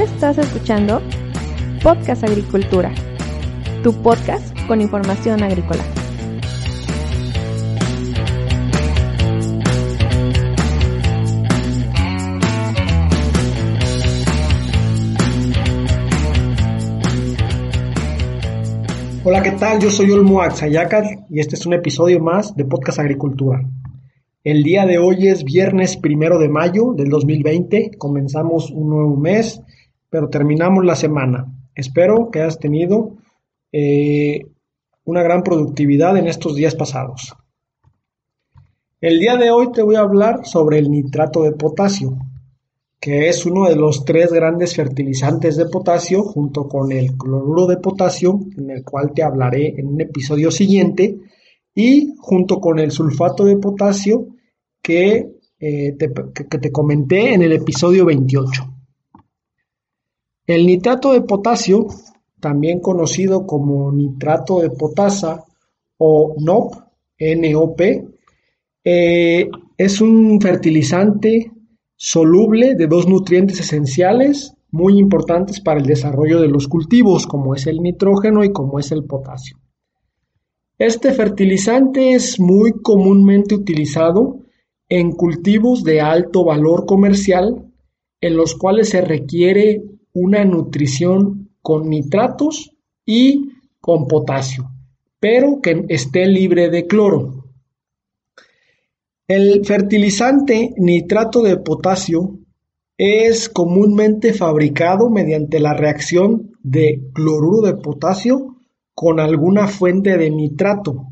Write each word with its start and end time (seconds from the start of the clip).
Estás 0.00 0.38
escuchando 0.38 1.02
Podcast 1.82 2.22
Agricultura, 2.22 2.94
tu 3.82 3.92
podcast 4.00 4.56
con 4.68 4.80
información 4.80 5.42
agrícola. 5.42 5.82
Hola, 19.24 19.42
¿qué 19.42 19.50
tal? 19.50 19.80
Yo 19.80 19.90
soy 19.90 20.12
Olmo 20.12 20.42
Axayacat 20.42 21.06
y 21.28 21.40
este 21.40 21.56
es 21.56 21.66
un 21.66 21.74
episodio 21.74 22.20
más 22.20 22.54
de 22.54 22.64
Podcast 22.64 23.00
Agricultura. 23.00 23.68
El 24.44 24.62
día 24.62 24.86
de 24.86 24.98
hoy 24.98 25.26
es 25.26 25.42
viernes 25.42 25.96
primero 25.96 26.38
de 26.38 26.48
mayo 26.48 26.94
del 26.94 27.08
2020. 27.08 27.90
Comenzamos 27.98 28.70
un 28.70 28.90
nuevo 28.90 29.16
mes, 29.16 29.60
pero 30.10 30.28
terminamos 30.28 30.84
la 30.84 30.94
semana. 30.94 31.46
Espero 31.74 32.30
que 32.30 32.40
hayas 32.40 32.58
tenido 32.58 33.16
eh, 33.72 34.46
una 35.04 35.22
gran 35.22 35.42
productividad 35.42 36.16
en 36.16 36.26
estos 36.26 36.54
días 36.54 36.74
pasados. 36.74 37.34
El 39.00 39.20
día 39.20 39.36
de 39.36 39.50
hoy 39.50 39.70
te 39.72 39.82
voy 39.82 39.96
a 39.96 40.00
hablar 40.00 40.44
sobre 40.44 40.78
el 40.78 40.90
nitrato 40.90 41.42
de 41.42 41.52
potasio, 41.52 42.18
que 43.00 43.28
es 43.28 43.46
uno 43.46 43.68
de 43.68 43.76
los 43.76 44.04
tres 44.04 44.32
grandes 44.32 44.74
fertilizantes 44.74 45.56
de 45.56 45.66
potasio 45.66 46.24
junto 46.24 46.66
con 46.66 46.90
el 46.90 47.16
cloruro 47.16 47.66
de 47.66 47.76
potasio, 47.76 48.40
en 48.56 48.70
el 48.70 48.82
cual 48.82 49.12
te 49.14 49.22
hablaré 49.22 49.78
en 49.78 49.86
un 49.86 50.00
episodio 50.00 50.50
siguiente, 50.50 51.16
y 51.74 52.14
junto 52.18 52.58
con 52.58 52.80
el 52.80 52.90
sulfato 52.90 53.44
de 53.44 53.56
potasio 53.56 54.26
que, 54.82 55.30
eh, 55.60 55.92
te, 55.96 56.12
que 56.34 56.58
te 56.58 56.72
comenté 56.72 57.34
en 57.34 57.42
el 57.42 57.52
episodio 57.52 58.04
28. 58.04 58.77
El 60.48 60.64
nitrato 60.64 61.12
de 61.12 61.20
potasio, 61.20 61.88
también 62.40 62.80
conocido 62.80 63.46
como 63.46 63.92
nitrato 63.92 64.60
de 64.60 64.70
potasa 64.70 65.44
o 65.98 66.36
NOP, 66.38 66.72
NOP, 67.20 67.80
eh, 68.82 69.50
es 69.76 70.00
un 70.00 70.40
fertilizante 70.40 71.52
soluble 71.96 72.76
de 72.76 72.86
dos 72.86 73.06
nutrientes 73.06 73.60
esenciales 73.60 74.54
muy 74.70 74.98
importantes 74.98 75.60
para 75.60 75.80
el 75.80 75.86
desarrollo 75.86 76.40
de 76.40 76.48
los 76.48 76.66
cultivos, 76.66 77.26
como 77.26 77.54
es 77.54 77.66
el 77.66 77.82
nitrógeno 77.82 78.42
y 78.42 78.50
como 78.50 78.78
es 78.78 78.90
el 78.90 79.04
potasio. 79.04 79.58
Este 80.78 81.12
fertilizante 81.12 82.12
es 82.14 82.40
muy 82.40 82.72
comúnmente 82.80 83.54
utilizado 83.54 84.38
en 84.88 85.12
cultivos 85.12 85.84
de 85.84 86.00
alto 86.00 86.42
valor 86.42 86.86
comercial 86.86 87.70
en 88.22 88.34
los 88.34 88.54
cuales 88.54 88.88
se 88.88 89.02
requiere 89.02 89.82
una 90.12 90.44
nutrición 90.44 91.50
con 91.62 91.88
nitratos 91.88 92.72
y 93.04 93.52
con 93.80 94.06
potasio, 94.06 94.70
pero 95.20 95.60
que 95.60 95.84
esté 95.88 96.26
libre 96.26 96.70
de 96.70 96.86
cloro. 96.86 97.44
El 99.26 99.64
fertilizante 99.64 100.72
nitrato 100.78 101.42
de 101.42 101.58
potasio 101.58 102.38
es 102.96 103.48
comúnmente 103.48 104.32
fabricado 104.32 105.10
mediante 105.10 105.60
la 105.60 105.74
reacción 105.74 106.52
de 106.62 107.10
cloruro 107.14 107.60
de 107.60 107.74
potasio 107.74 108.56
con 108.94 109.20
alguna 109.20 109.68
fuente 109.68 110.16
de 110.18 110.30
nitrato. 110.30 111.06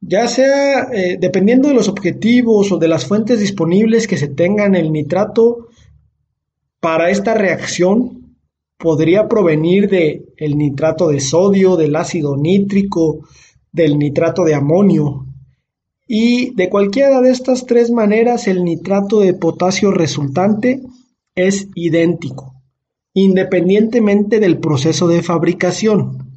Ya 0.00 0.26
sea 0.26 0.88
eh, 0.92 1.16
dependiendo 1.20 1.68
de 1.68 1.74
los 1.74 1.88
objetivos 1.88 2.72
o 2.72 2.78
de 2.78 2.88
las 2.88 3.06
fuentes 3.06 3.38
disponibles 3.38 4.08
que 4.08 4.16
se 4.16 4.26
tengan, 4.26 4.74
el 4.74 4.90
nitrato 4.90 5.68
para 6.82 7.10
esta 7.10 7.34
reacción 7.34 8.36
podría 8.76 9.28
provenir 9.28 9.88
de 9.88 10.24
el 10.36 10.58
nitrato 10.58 11.06
de 11.06 11.20
sodio, 11.20 11.76
del 11.76 11.94
ácido 11.94 12.36
nítrico, 12.36 13.20
del 13.70 13.96
nitrato 14.00 14.42
de 14.42 14.56
amonio, 14.56 15.24
y 16.08 16.52
de 16.56 16.68
cualquiera 16.68 17.20
de 17.20 17.30
estas 17.30 17.66
tres 17.66 17.92
maneras 17.92 18.48
el 18.48 18.64
nitrato 18.64 19.20
de 19.20 19.32
potasio 19.32 19.92
resultante 19.92 20.82
es 21.36 21.68
idéntico, 21.76 22.60
independientemente 23.14 24.40
del 24.40 24.58
proceso 24.58 25.06
de 25.06 25.22
fabricación. 25.22 26.32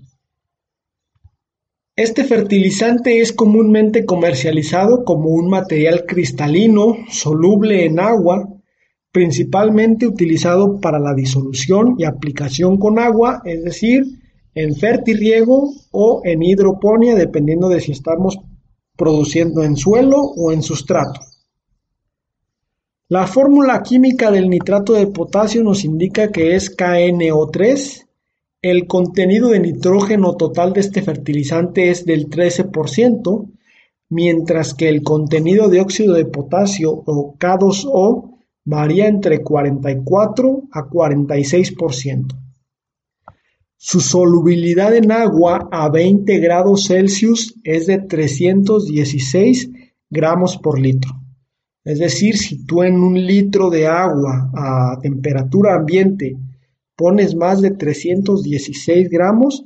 Este 1.95 2.23
fertilizante 2.23 3.19
es 3.19 3.33
comúnmente 3.33 4.05
comercializado 4.05 5.05
como 5.05 5.29
un 5.29 5.49
material 5.49 6.05
cristalino 6.05 6.97
soluble 7.09 7.85
en 7.85 7.99
agua, 7.99 8.54
principalmente 9.15 10.05
utilizado 10.05 10.81
para 10.81 10.99
la 10.99 11.13
disolución 11.13 11.95
y 11.97 12.03
aplicación 12.03 12.77
con 12.77 12.99
agua, 12.99 13.41
es 13.45 13.63
decir, 13.63 14.03
en 14.53 14.75
fertirriego 14.75 15.71
o 15.91 16.21
en 16.25 16.43
hidroponía, 16.43 17.15
dependiendo 17.15 17.69
de 17.69 17.79
si 17.79 17.93
estamos 17.93 18.37
produciendo 18.97 19.63
en 19.63 19.77
suelo 19.77 20.17
o 20.17 20.51
en 20.51 20.61
sustrato. 20.61 21.21
La 23.07 23.25
fórmula 23.25 23.81
química 23.83 24.31
del 24.31 24.49
nitrato 24.49 24.91
de 24.91 25.07
potasio 25.07 25.63
nos 25.63 25.85
indica 25.85 26.29
que 26.33 26.57
es 26.57 26.75
KNO3. 26.75 28.07
El 28.61 28.85
contenido 28.85 29.47
de 29.47 29.61
nitrógeno 29.61 30.35
total 30.35 30.73
de 30.73 30.81
este 30.81 31.01
fertilizante 31.03 31.89
es 31.89 32.05
del 32.05 32.29
13%, 32.29 33.49
mientras 34.09 34.73
que 34.73 34.89
el 34.89 35.03
contenido 35.03 35.69
de 35.69 35.79
óxido 35.79 36.15
de 36.15 36.25
potasio 36.25 36.91
o 36.91 37.37
K2O 37.39 38.34
varía 38.65 39.07
entre 39.07 39.41
44 39.41 40.63
a 40.71 40.81
46%. 40.89 42.35
Su 43.77 44.01
solubilidad 44.01 44.95
en 44.95 45.11
agua 45.11 45.69
a 45.71 45.89
20 45.89 46.39
grados 46.39 46.87
Celsius 46.87 47.55
es 47.63 47.85
de 47.85 47.99
316 47.99 49.69
gramos 50.09 50.57
por 50.57 50.79
litro. 50.79 51.11
Es 51.83 51.99
decir, 51.99 52.35
si 52.35 52.65
tú 52.65 52.81
en 52.81 52.95
un 52.95 53.13
litro 53.13 53.69
de 53.69 53.85
agua 53.85 54.49
a 54.55 54.97
temperatura 55.01 55.75
ambiente 55.75 56.35
pones 56.95 57.35
más 57.35 57.61
de 57.61 57.71
316 57.71 59.09
gramos, 59.09 59.65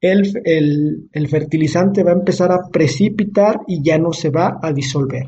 el, 0.00 1.08
el, 1.12 1.28
fertilizante 1.28 2.02
va 2.02 2.10
a 2.10 2.14
empezar 2.14 2.50
a 2.50 2.68
precipitar 2.68 3.60
y 3.68 3.82
ya 3.84 3.98
no 3.98 4.12
se 4.12 4.30
va 4.30 4.58
a 4.60 4.72
disolver. 4.72 5.26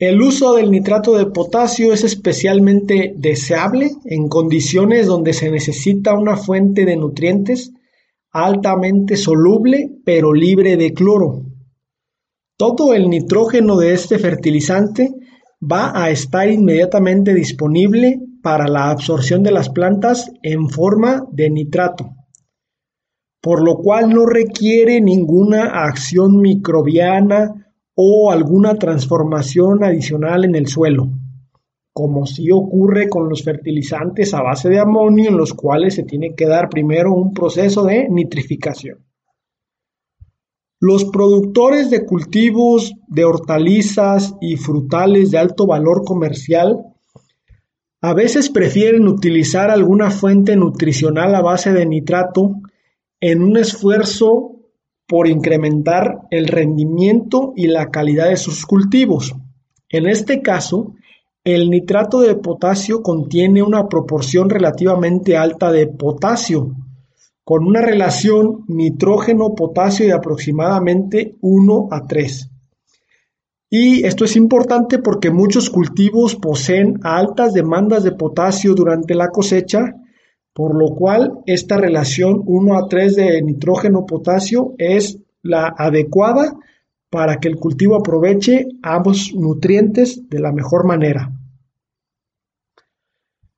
El 0.00 0.22
uso 0.22 0.54
del 0.54 0.70
nitrato 0.70 1.18
de 1.18 1.26
potasio 1.26 1.92
es 1.92 2.04
especialmente 2.04 3.12
deseable 3.18 3.90
en 4.06 4.28
condiciones 4.28 5.06
donde 5.06 5.34
se 5.34 5.50
necesita 5.50 6.14
una 6.14 6.38
fuente 6.38 6.86
de 6.86 6.96
nutrientes 6.96 7.74
altamente 8.30 9.18
soluble 9.18 9.90
pero 10.02 10.32
libre 10.32 10.78
de 10.78 10.94
cloro. 10.94 11.42
Todo 12.56 12.94
el 12.94 13.10
nitrógeno 13.10 13.76
de 13.76 13.92
este 13.92 14.18
fertilizante 14.18 15.12
va 15.60 15.92
a 15.94 16.08
estar 16.08 16.48
inmediatamente 16.48 17.34
disponible 17.34 18.20
para 18.42 18.68
la 18.68 18.88
absorción 18.88 19.42
de 19.42 19.50
las 19.50 19.68
plantas 19.68 20.32
en 20.42 20.70
forma 20.70 21.26
de 21.30 21.50
nitrato, 21.50 22.14
por 23.42 23.62
lo 23.62 23.76
cual 23.76 24.08
no 24.08 24.24
requiere 24.24 25.02
ninguna 25.02 25.84
acción 25.84 26.40
microbiana 26.40 27.69
o 27.94 28.30
alguna 28.30 28.74
transformación 28.74 29.84
adicional 29.84 30.44
en 30.44 30.54
el 30.54 30.66
suelo, 30.66 31.08
como 31.92 32.26
si 32.26 32.50
ocurre 32.50 33.08
con 33.08 33.28
los 33.28 33.42
fertilizantes 33.42 34.32
a 34.34 34.42
base 34.42 34.68
de 34.68 34.78
amonio 34.78 35.28
en 35.28 35.36
los 35.36 35.54
cuales 35.54 35.94
se 35.94 36.04
tiene 36.04 36.34
que 36.34 36.46
dar 36.46 36.68
primero 36.68 37.12
un 37.12 37.32
proceso 37.34 37.84
de 37.84 38.08
nitrificación. 38.08 39.04
Los 40.82 41.04
productores 41.04 41.90
de 41.90 42.06
cultivos 42.06 42.94
de 43.06 43.26
hortalizas 43.26 44.34
y 44.40 44.56
frutales 44.56 45.30
de 45.30 45.38
alto 45.38 45.66
valor 45.66 46.04
comercial 46.04 46.78
a 48.00 48.14
veces 48.14 48.48
prefieren 48.48 49.06
utilizar 49.06 49.70
alguna 49.70 50.10
fuente 50.10 50.56
nutricional 50.56 51.34
a 51.34 51.42
base 51.42 51.74
de 51.74 51.84
nitrato 51.84 52.54
en 53.20 53.42
un 53.42 53.58
esfuerzo 53.58 54.59
por 55.10 55.26
incrementar 55.26 56.20
el 56.30 56.46
rendimiento 56.46 57.52
y 57.56 57.66
la 57.66 57.90
calidad 57.90 58.28
de 58.28 58.36
sus 58.36 58.64
cultivos. 58.64 59.34
En 59.88 60.06
este 60.06 60.40
caso, 60.40 60.94
el 61.42 61.68
nitrato 61.68 62.20
de 62.20 62.36
potasio 62.36 63.02
contiene 63.02 63.60
una 63.60 63.88
proporción 63.88 64.48
relativamente 64.48 65.36
alta 65.36 65.72
de 65.72 65.88
potasio, 65.88 66.76
con 67.42 67.66
una 67.66 67.80
relación 67.80 68.64
nitrógeno-potasio 68.68 70.06
de 70.06 70.12
aproximadamente 70.12 71.34
1 71.40 71.88
a 71.90 72.06
3. 72.06 72.48
Y 73.68 74.06
esto 74.06 74.24
es 74.24 74.36
importante 74.36 75.00
porque 75.00 75.32
muchos 75.32 75.70
cultivos 75.70 76.36
poseen 76.36 77.00
altas 77.02 77.52
demandas 77.52 78.04
de 78.04 78.12
potasio 78.12 78.76
durante 78.76 79.16
la 79.16 79.30
cosecha 79.30 79.92
por 80.60 80.76
lo 80.78 80.94
cual 80.94 81.38
esta 81.46 81.78
relación 81.78 82.42
1 82.44 82.76
a 82.76 82.86
3 82.86 83.16
de 83.16 83.40
nitrógeno-potasio 83.40 84.74
es 84.76 85.18
la 85.40 85.74
adecuada 85.74 86.54
para 87.08 87.38
que 87.40 87.48
el 87.48 87.56
cultivo 87.56 87.96
aproveche 87.96 88.66
ambos 88.82 89.32
nutrientes 89.34 90.28
de 90.28 90.38
la 90.38 90.52
mejor 90.52 90.86
manera. 90.86 91.32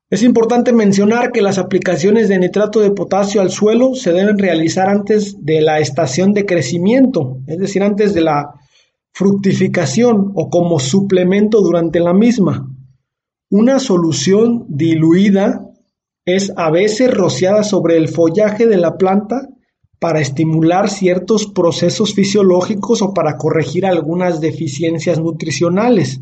Es 0.09 0.23
importante 0.23 0.71
mencionar 0.71 1.33
que 1.33 1.41
las 1.41 1.57
aplicaciones 1.57 2.29
de 2.29 2.39
nitrato 2.39 2.79
de 2.79 2.91
potasio 2.91 3.41
al 3.41 3.49
suelo 3.49 3.95
se 3.95 4.13
deben 4.13 4.37
realizar 4.37 4.87
antes 4.87 5.43
de 5.43 5.59
la 5.59 5.79
estación 5.79 6.31
de 6.31 6.45
crecimiento, 6.45 7.39
es 7.47 7.57
decir, 7.57 7.83
antes 7.83 8.13
de 8.13 8.21
la 8.21 8.53
fructificación 9.11 10.31
o 10.35 10.49
como 10.49 10.79
suplemento 10.79 11.59
durante 11.59 11.99
la 11.99 12.13
misma. 12.13 12.73
Una 13.49 13.79
solución 13.79 14.65
diluida 14.69 15.67
es 16.25 16.53
a 16.55 16.71
veces 16.71 17.13
rociada 17.13 17.63
sobre 17.63 17.97
el 17.97 18.07
follaje 18.07 18.67
de 18.67 18.77
la 18.77 18.97
planta 18.97 19.49
para 19.99 20.19
estimular 20.19 20.89
ciertos 20.89 21.47
procesos 21.47 22.13
fisiológicos 22.13 23.01
o 23.01 23.13
para 23.13 23.37
corregir 23.37 23.85
algunas 23.85 24.41
deficiencias 24.41 25.19
nutricionales. 25.19 26.21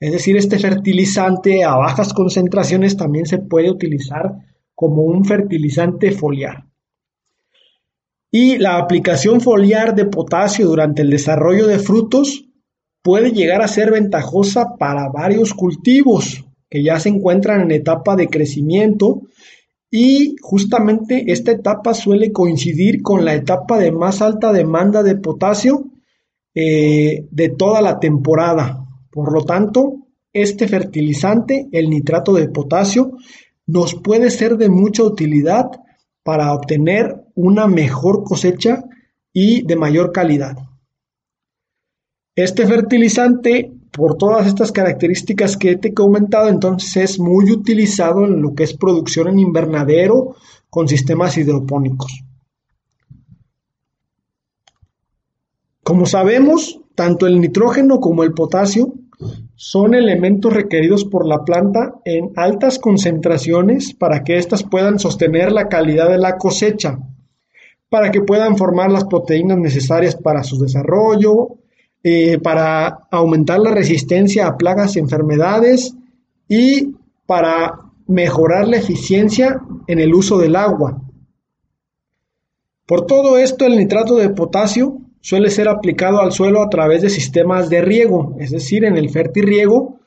Es 0.00 0.12
decir, 0.12 0.36
este 0.36 0.58
fertilizante 0.58 1.64
a 1.64 1.76
bajas 1.76 2.12
concentraciones 2.12 2.96
también 2.96 3.26
se 3.26 3.38
puede 3.38 3.70
utilizar 3.70 4.32
como 4.74 5.02
un 5.02 5.24
fertilizante 5.24 6.10
foliar. 6.10 6.66
Y 8.30 8.58
la 8.58 8.78
aplicación 8.78 9.40
foliar 9.40 9.94
de 9.94 10.06
potasio 10.06 10.66
durante 10.66 11.02
el 11.02 11.10
desarrollo 11.10 11.66
de 11.66 11.78
frutos 11.78 12.46
puede 13.02 13.32
llegar 13.32 13.62
a 13.62 13.68
ser 13.68 13.90
ventajosa 13.90 14.76
para 14.78 15.08
varios 15.08 15.54
cultivos 15.54 16.45
que 16.76 16.82
ya 16.82 17.00
se 17.00 17.08
encuentran 17.08 17.62
en 17.62 17.70
etapa 17.70 18.16
de 18.16 18.28
crecimiento 18.28 19.22
y 19.90 20.36
justamente 20.42 21.32
esta 21.32 21.52
etapa 21.52 21.94
suele 21.94 22.32
coincidir 22.32 23.00
con 23.00 23.24
la 23.24 23.32
etapa 23.32 23.78
de 23.78 23.92
más 23.92 24.20
alta 24.20 24.52
demanda 24.52 25.02
de 25.02 25.16
potasio 25.16 25.86
eh, 26.54 27.26
de 27.30 27.48
toda 27.48 27.80
la 27.80 27.98
temporada. 27.98 28.84
Por 29.10 29.32
lo 29.32 29.42
tanto, 29.46 30.08
este 30.34 30.68
fertilizante, 30.68 31.66
el 31.72 31.88
nitrato 31.88 32.34
de 32.34 32.50
potasio, 32.50 33.12
nos 33.66 33.94
puede 33.94 34.28
ser 34.28 34.58
de 34.58 34.68
mucha 34.68 35.02
utilidad 35.02 35.70
para 36.22 36.52
obtener 36.52 37.24
una 37.34 37.66
mejor 37.66 38.22
cosecha 38.22 38.84
y 39.32 39.66
de 39.66 39.76
mayor 39.76 40.12
calidad. 40.12 40.58
Este 42.34 42.66
fertilizante, 42.66 43.72
por 43.96 44.18
todas 44.18 44.46
estas 44.46 44.72
características 44.72 45.56
que 45.56 45.76
te 45.76 45.88
he 45.88 45.94
comentado, 45.94 46.50
entonces 46.50 46.96
es 46.96 47.18
muy 47.18 47.50
utilizado 47.50 48.26
en 48.26 48.42
lo 48.42 48.54
que 48.54 48.64
es 48.64 48.74
producción 48.76 49.28
en 49.28 49.38
invernadero 49.38 50.36
con 50.68 50.86
sistemas 50.86 51.38
hidropónicos. 51.38 52.22
Como 55.82 56.04
sabemos, 56.04 56.80
tanto 56.94 57.26
el 57.26 57.40
nitrógeno 57.40 57.98
como 57.98 58.22
el 58.22 58.34
potasio 58.34 58.92
son 59.54 59.94
elementos 59.94 60.52
requeridos 60.52 61.06
por 61.06 61.26
la 61.26 61.42
planta 61.44 61.94
en 62.04 62.32
altas 62.36 62.78
concentraciones 62.78 63.94
para 63.94 64.24
que 64.24 64.36
éstas 64.36 64.62
puedan 64.62 64.98
sostener 64.98 65.52
la 65.52 65.68
calidad 65.68 66.10
de 66.10 66.18
la 66.18 66.36
cosecha, 66.36 66.98
para 67.88 68.10
que 68.10 68.20
puedan 68.20 68.58
formar 68.58 68.90
las 68.92 69.04
proteínas 69.04 69.56
necesarias 69.56 70.16
para 70.16 70.42
su 70.42 70.58
desarrollo, 70.58 71.60
eh, 72.02 72.38
para 72.38 73.06
aumentar 73.10 73.58
la 73.58 73.72
resistencia 73.72 74.46
a 74.46 74.56
plagas 74.56 74.96
y 74.96 75.00
enfermedades 75.00 75.94
y 76.48 76.94
para 77.26 77.80
mejorar 78.06 78.68
la 78.68 78.76
eficiencia 78.76 79.60
en 79.86 79.98
el 79.98 80.14
uso 80.14 80.38
del 80.38 80.56
agua. 80.56 81.02
Por 82.86 83.06
todo 83.06 83.36
esto, 83.36 83.66
el 83.66 83.76
nitrato 83.76 84.14
de 84.14 84.30
potasio 84.30 84.98
suele 85.20 85.50
ser 85.50 85.68
aplicado 85.68 86.20
al 86.20 86.30
suelo 86.30 86.62
a 86.62 86.68
través 86.68 87.02
de 87.02 87.10
sistemas 87.10 87.68
de 87.68 87.80
riego, 87.80 88.36
es 88.38 88.52
decir, 88.52 88.84
en 88.84 88.96
el 88.96 89.10
fertirriego, 89.10 89.98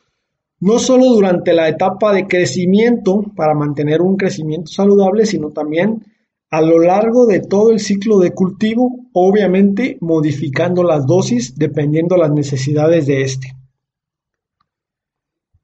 no 0.62 0.80
solo 0.80 1.06
durante 1.08 1.54
la 1.54 1.68
etapa 1.68 2.14
de 2.14 2.26
crecimiento 2.26 3.24
para 3.36 3.54
mantener 3.54 4.02
un 4.02 4.16
crecimiento 4.16 4.72
saludable, 4.72 5.26
sino 5.26 5.50
también 5.50 6.06
a 6.52 6.62
lo 6.62 6.80
largo 6.80 7.28
de 7.28 7.42
todo 7.42 7.72
el 7.72 7.80
ciclo 7.80 8.20
de 8.20 8.32
cultivo, 8.32 9.08
obviamente 9.14 9.98
modificando 10.02 10.84
las 10.84 11.06
dosis 11.06 11.56
dependiendo 11.56 12.18
las 12.18 12.32
necesidades 12.32 13.06
de 13.06 13.22
este. 13.22 13.56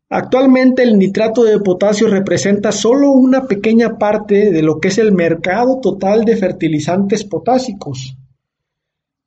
Actualmente 0.10 0.84
el 0.84 1.00
nitrato 1.00 1.44
de 1.44 1.60
potasio 1.60 2.08
representa 2.08 2.72
solo 2.72 3.12
una 3.12 3.48
pequeña 3.48 3.98
parte 3.98 4.52
de 4.52 4.62
lo 4.62 4.80
que 4.80 4.90
es 4.90 5.00
el 5.00 5.12
mercado 5.12 5.80
total 5.82 6.24
de 6.24 6.38
fertilizantes 6.38 7.24
potásicos. 7.26 8.16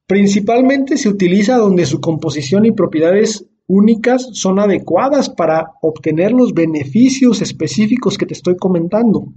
Principalmente 0.06 0.96
se 0.96 1.08
utiliza 1.08 1.56
donde 1.56 1.84
su 1.84 2.00
composición 2.00 2.64
y 2.64 2.72
propiedades 2.72 3.44
únicas 3.66 4.28
son 4.32 4.60
adecuadas 4.60 5.28
para 5.28 5.72
obtener 5.82 6.32
los 6.32 6.54
beneficios 6.54 7.42
específicos 7.42 8.16
que 8.16 8.24
te 8.24 8.34
estoy 8.34 8.56
comentando. 8.56 9.32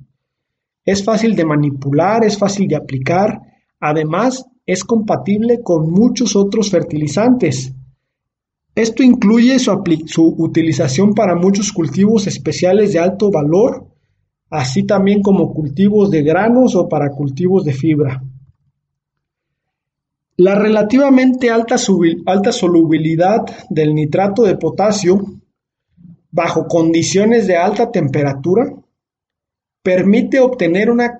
Es 0.86 1.04
fácil 1.04 1.36
de 1.36 1.46
manipular, 1.46 2.24
es 2.24 2.38
fácil 2.38 2.68
de 2.68 2.76
aplicar, 2.76 3.40
además 3.80 4.46
es 4.66 4.84
compatible 4.84 5.62
con 5.62 5.92
muchos 5.92 6.36
otros 6.36 6.72
fertilizantes. 6.72 7.74
Esto 8.74 9.04
incluye 9.04 9.60
su, 9.60 10.36
utilización 10.38 11.14
para 11.14 11.36
muchos 11.36 11.72
cultivos 11.72 12.26
especiales 12.28 12.94
de 12.94 13.00
alto 13.00 13.30
valor, 13.30 13.88
así 14.50 14.84
también 14.84 15.22
como 15.22 15.54
cultivos 15.54 16.10
de 16.10 16.24
granos 16.24 16.76
o 16.76 16.88
para 16.88 17.12
cultivos 17.12 17.66
de 17.66 17.74
fibra. 17.74 18.24
La 20.38 20.56
relativamente 20.56 21.52
alta 21.52 21.78
solubilidad 21.78 23.42
del 23.70 23.94
nitrato 23.94 24.44
de 24.44 24.56
potasio 24.56 25.22
bajo 26.32 26.66
condiciones 26.68 27.46
de 27.46 27.58
alta 27.58 27.92
temperatura 27.92 28.74
permite 29.84 30.40
obtener 30.40 30.90
una, 30.90 31.20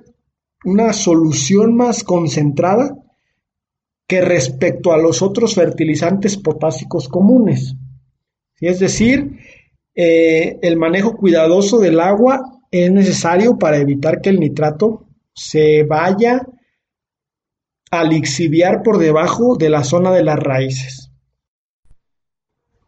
una 0.66 0.94
solución 0.94 1.76
más 1.76 2.04
concentrada 2.04 2.96
que 4.08 4.22
respecto 4.22 4.92
a 4.92 4.98
los 4.98 5.22
otros 5.22 5.56
fertilizantes 5.56 6.38
potásicos 6.38 7.08
comunes. 7.08 7.76
Es 8.60 8.80
decir, 8.80 9.38
eh, 9.96 10.60
el 10.62 10.78
manejo 10.78 11.16
cuidadoso 11.16 11.80
del 11.80 12.00
agua 12.00 12.60
es 12.70 12.92
necesario 12.92 13.58
para 13.58 13.78
evitar 13.78 14.22
que 14.22 14.30
el 14.30 14.40
nitrato 14.40 15.08
se 15.34 15.84
vaya 15.84 16.46
a 17.90 18.04
lixiviar 18.04 18.84
por 18.84 18.98
debajo 18.98 19.58
de 19.58 19.70
la 19.70 19.84
zona 19.84 20.12
de 20.12 20.24
las 20.24 20.40
raíces. 20.40 21.12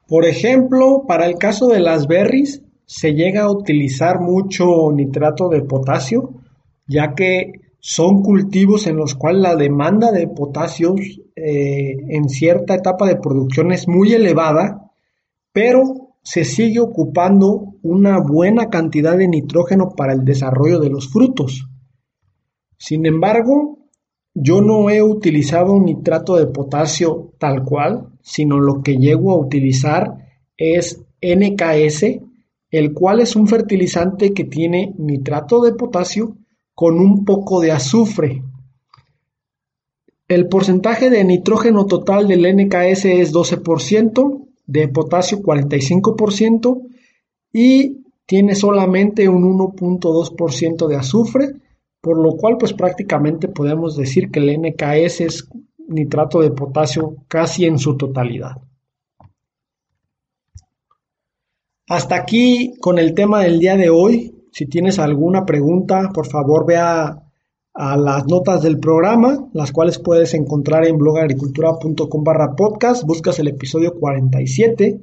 Por 0.07 0.25
ejemplo, 0.25 1.05
para 1.07 1.25
el 1.25 1.35
caso 1.35 1.67
de 1.67 1.79
las 1.79 2.07
berries, 2.07 2.61
se 2.85 3.13
llega 3.13 3.43
a 3.43 3.51
utilizar 3.51 4.19
mucho 4.19 4.91
nitrato 4.91 5.49
de 5.49 5.61
potasio, 5.61 6.33
ya 6.87 7.13
que 7.15 7.53
son 7.79 8.21
cultivos 8.23 8.87
en 8.87 8.97
los 8.97 9.15
cuales 9.15 9.41
la 9.41 9.55
demanda 9.55 10.11
de 10.11 10.27
potasio 10.27 10.95
eh, 11.35 11.97
en 12.09 12.29
cierta 12.29 12.75
etapa 12.75 13.07
de 13.07 13.17
producción 13.17 13.71
es 13.71 13.87
muy 13.87 14.13
elevada, 14.13 14.91
pero 15.51 16.15
se 16.23 16.45
sigue 16.45 16.79
ocupando 16.79 17.73
una 17.81 18.19
buena 18.19 18.69
cantidad 18.69 19.17
de 19.17 19.27
nitrógeno 19.27 19.89
para 19.95 20.13
el 20.13 20.23
desarrollo 20.23 20.79
de 20.79 20.89
los 20.89 21.09
frutos. 21.11 21.67
Sin 22.77 23.05
embargo, 23.05 23.79
yo 24.33 24.61
no 24.61 24.89
he 24.89 25.01
utilizado 25.03 25.79
nitrato 25.79 26.37
de 26.37 26.47
potasio 26.47 27.33
tal 27.37 27.63
cual, 27.63 28.09
sino 28.21 28.59
lo 28.59 28.81
que 28.81 28.97
llego 28.97 29.31
a 29.31 29.37
utilizar 29.37 30.17
es 30.57 31.03
NKS, 31.21 32.19
el 32.73 32.91
cual 32.91 33.19
es 33.19 33.35
un 33.35 33.47
fertilizante 33.47 34.33
que 34.33 34.45
tiene 34.45 34.95
nitrato 34.97 35.61
de 35.61 35.73
potasio 35.73 36.37
con 36.73 36.99
un 36.99 37.23
poco 37.23 37.61
de 37.61 37.71
azufre. 37.71 38.41
El 40.27 40.47
porcentaje 40.47 41.11
de 41.11 41.23
nitrógeno 41.23 41.85
total 41.85 42.27
del 42.27 42.41
NKS 42.41 43.05
es 43.05 43.31
12%, 43.31 44.47
de 44.65 44.87
potasio 44.87 45.37
45% 45.43 46.81
y 47.53 48.05
tiene 48.25 48.55
solamente 48.55 49.29
un 49.29 49.43
1.2% 49.55 50.87
de 50.87 50.95
azufre, 50.95 51.49
por 52.01 52.17
lo 52.17 52.35
cual 52.37 52.57
pues 52.57 52.73
prácticamente 52.73 53.49
podemos 53.49 53.95
decir 53.95 54.31
que 54.31 54.39
el 54.39 54.59
NKS 54.59 55.21
es 55.21 55.47
nitrato 55.87 56.41
de 56.41 56.49
potasio 56.49 57.17
casi 57.27 57.65
en 57.65 57.77
su 57.77 57.97
totalidad. 57.97 58.53
Hasta 61.87 62.15
aquí 62.15 62.75
con 62.79 62.97
el 62.97 63.13
tema 63.13 63.41
del 63.41 63.59
día 63.59 63.75
de 63.75 63.89
hoy. 63.89 64.35
Si 64.51 64.65
tienes 64.67 64.99
alguna 64.99 65.45
pregunta, 65.45 66.11
por 66.13 66.27
favor 66.27 66.65
vea 66.65 67.23
a 67.73 67.97
las 67.97 68.25
notas 68.27 68.61
del 68.61 68.79
programa, 68.79 69.49
las 69.53 69.71
cuales 69.71 69.99
puedes 69.99 70.33
encontrar 70.33 70.85
en 70.85 70.97
blogagricultura.com 70.97 72.23
barra 72.23 72.55
podcast. 72.55 73.03
Buscas 73.03 73.39
el 73.39 73.49
episodio 73.49 73.95
47, 73.99 75.01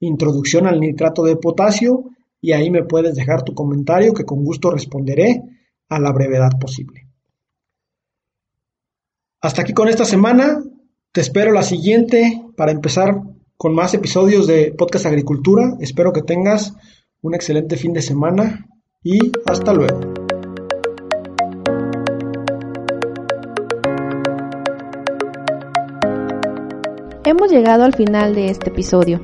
Introducción 0.00 0.66
al 0.66 0.80
nitrato 0.80 1.24
de 1.24 1.36
potasio, 1.36 2.04
y 2.40 2.52
ahí 2.52 2.70
me 2.70 2.84
puedes 2.84 3.14
dejar 3.14 3.42
tu 3.42 3.54
comentario 3.54 4.12
que 4.12 4.24
con 4.24 4.44
gusto 4.44 4.70
responderé 4.70 5.42
a 5.88 5.98
la 5.98 6.12
brevedad 6.12 6.50
posible. 6.60 7.08
Hasta 9.40 9.62
aquí 9.62 9.72
con 9.72 9.88
esta 9.88 10.04
semana. 10.04 10.62
Te 11.10 11.22
espero 11.22 11.52
la 11.52 11.62
siguiente 11.62 12.44
para 12.56 12.70
empezar 12.70 13.22
con 13.58 13.74
más 13.74 13.92
episodios 13.92 14.46
de 14.46 14.72
Podcast 14.72 15.06
Agricultura. 15.06 15.74
Espero 15.80 16.12
que 16.12 16.22
tengas 16.22 16.74
un 17.20 17.34
excelente 17.34 17.76
fin 17.76 17.92
de 17.92 18.02
semana 18.02 18.66
y 19.02 19.32
hasta 19.46 19.74
luego. 19.74 20.00
Hemos 27.24 27.50
llegado 27.50 27.84
al 27.84 27.94
final 27.94 28.34
de 28.34 28.48
este 28.48 28.70
episodio. 28.70 29.20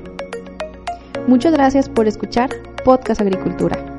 Muchas 1.28 1.52
gracias 1.52 1.88
por 1.88 2.08
escuchar 2.08 2.50
Podcast 2.84 3.20
Agricultura. 3.20 3.93